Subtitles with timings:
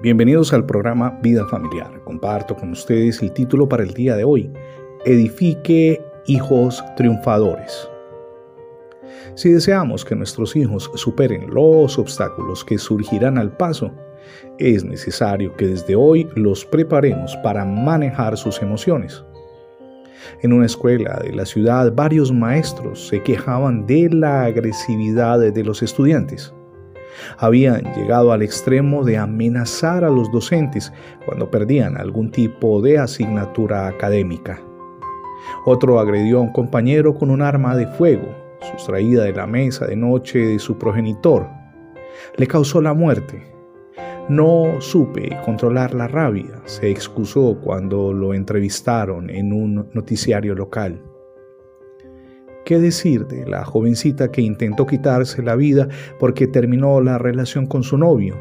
[0.00, 2.00] Bienvenidos al programa Vida Familiar.
[2.04, 4.48] Comparto con ustedes el título para el día de hoy,
[5.04, 7.90] Edifique hijos triunfadores.
[9.34, 13.92] Si deseamos que nuestros hijos superen los obstáculos que surgirán al paso,
[14.58, 19.24] es necesario que desde hoy los preparemos para manejar sus emociones.
[20.42, 25.82] En una escuela de la ciudad varios maestros se quejaban de la agresividad de los
[25.82, 26.54] estudiantes
[27.36, 30.92] habían llegado al extremo de amenazar a los docentes
[31.26, 34.60] cuando perdían algún tipo de asignatura académica.
[35.64, 38.28] Otro agredió a un compañero con un arma de fuego,
[38.72, 41.48] sustraída de la mesa de noche de su progenitor.
[42.36, 43.54] Le causó la muerte.
[44.28, 51.00] No supe controlar la rabia, se excusó cuando lo entrevistaron en un noticiario local.
[52.68, 57.82] ¿Qué decir de la jovencita que intentó quitarse la vida porque terminó la relación con
[57.82, 58.36] su novio?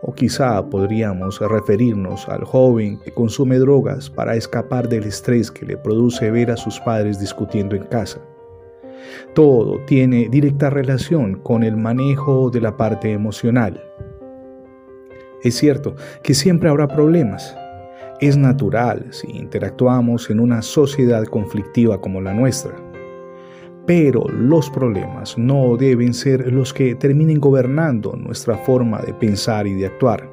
[0.00, 5.76] O quizá podríamos referirnos al joven que consume drogas para escapar del estrés que le
[5.76, 8.22] produce ver a sus padres discutiendo en casa.
[9.34, 13.84] Todo tiene directa relación con el manejo de la parte emocional.
[15.42, 17.54] Es cierto que siempre habrá problemas.
[18.18, 22.85] Es natural si interactuamos en una sociedad conflictiva como la nuestra.
[23.86, 29.74] Pero los problemas no deben ser los que terminen gobernando nuestra forma de pensar y
[29.74, 30.28] de actuar.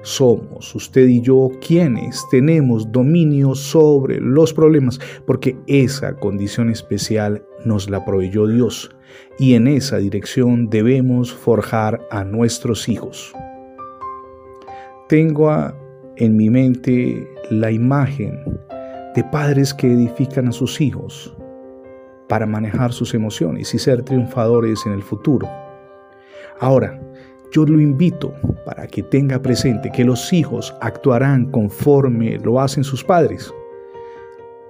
[0.00, 7.90] Somos usted y yo quienes tenemos dominio sobre los problemas porque esa condición especial nos
[7.90, 8.94] la proveyó Dios
[9.38, 13.34] y en esa dirección debemos forjar a nuestros hijos.
[15.08, 15.72] Tengo
[16.16, 18.38] en mi mente la imagen
[19.14, 21.36] de padres que edifican a sus hijos
[22.28, 25.48] para manejar sus emociones y ser triunfadores en el futuro.
[26.58, 27.00] Ahora,
[27.52, 33.04] yo lo invito para que tenga presente que los hijos actuarán conforme lo hacen sus
[33.04, 33.52] padres.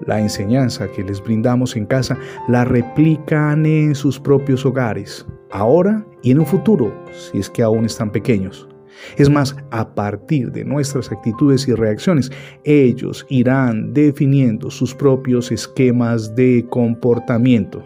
[0.01, 6.33] La enseñanza que les brindamos en casa la replican en sus propios hogares, ahora y
[6.33, 8.69] en un futuro, si es que aún están pequeños.
[9.17, 12.31] Es más, a partir de nuestras actitudes y reacciones,
[12.65, 17.83] ellos irán definiendo sus propios esquemas de comportamiento.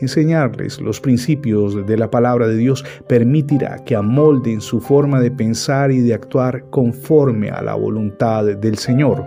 [0.00, 5.90] Enseñarles los principios de la palabra de Dios permitirá que amolden su forma de pensar
[5.90, 9.24] y de actuar conforme a la voluntad del Señor.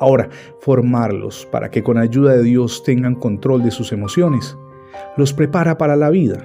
[0.00, 0.28] Ahora,
[0.60, 4.56] formarlos para que con ayuda de Dios tengan control de sus emociones,
[5.16, 6.42] los prepara para la vida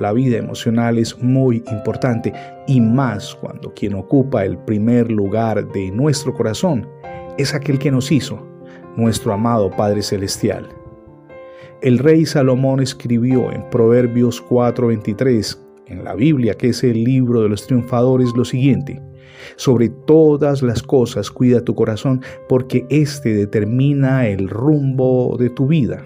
[0.00, 2.32] la vida emocional es muy importante
[2.66, 6.88] y más cuando quien ocupa el primer lugar de nuestro corazón
[7.36, 8.42] es aquel que nos hizo,
[8.96, 10.66] nuestro amado Padre Celestial.
[11.82, 17.50] El rey Salomón escribió en Proverbios 4:23, en la Biblia, que es el libro de
[17.50, 19.02] los triunfadores, lo siguiente.
[19.56, 26.02] Sobre todas las cosas cuida tu corazón, porque éste determina el rumbo de tu vida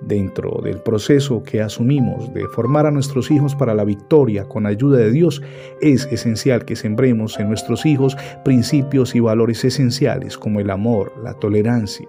[0.00, 4.98] dentro del proceso que asumimos de formar a nuestros hijos para la victoria con ayuda
[4.98, 5.42] de Dios,
[5.80, 11.34] es esencial que sembremos en nuestros hijos principios y valores esenciales como el amor, la
[11.34, 12.08] tolerancia,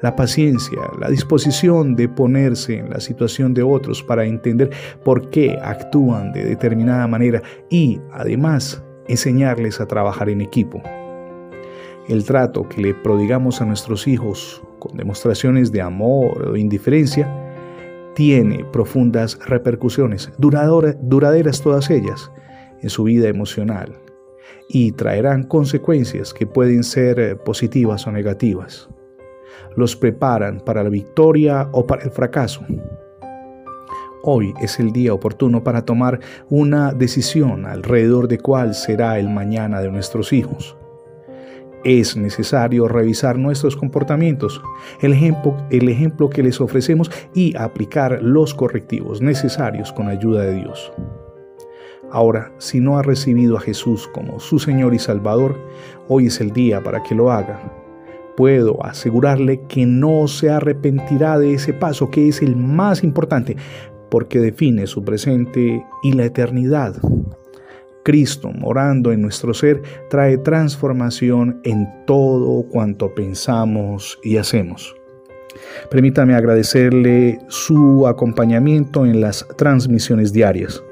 [0.00, 4.70] la paciencia, la disposición de ponerse en la situación de otros para entender
[5.04, 10.82] por qué actúan de determinada manera y, además, enseñarles a trabajar en equipo.
[12.08, 17.32] El trato que le prodigamos a nuestros hijos con demostraciones de amor o indiferencia,
[18.14, 22.30] tiene profundas repercusiones, duraderas todas ellas,
[22.80, 23.98] en su vida emocional
[24.68, 28.88] y traerán consecuencias que pueden ser eh, positivas o negativas.
[29.76, 32.60] Los preparan para la victoria o para el fracaso.
[34.22, 39.80] Hoy es el día oportuno para tomar una decisión alrededor de cuál será el mañana
[39.80, 40.76] de nuestros hijos
[41.84, 44.60] es necesario revisar nuestros comportamientos,
[45.00, 50.92] el ejemplo, que les ofrecemos y aplicar los correctivos necesarios con ayuda de Dios.
[52.10, 55.56] Ahora, si no ha recibido a Jesús como su Señor y Salvador,
[56.08, 57.60] hoy es el día para que lo haga.
[58.36, 63.56] Puedo asegurarle que no se arrepentirá de ese paso que es el más importante
[64.10, 66.94] porque define su presente y la eternidad.
[68.04, 74.94] Cristo morando en nuestro ser trae transformación en todo cuanto pensamos y hacemos.
[75.90, 80.82] Permítame agradecerle su acompañamiento en las transmisiones diarias.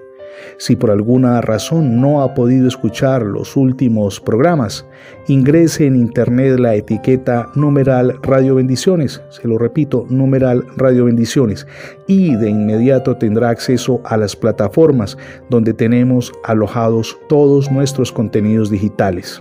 [0.59, 4.87] Si por alguna razón no ha podido escuchar los últimos programas,
[5.29, 11.67] ingrese en internet la etiqueta numeral Radio Bendiciones, se lo repito, numeral Radio Bendiciones,
[12.07, 15.17] y de inmediato tendrá acceso a las plataformas
[15.51, 19.41] donde tenemos alojados todos nuestros contenidos digitales.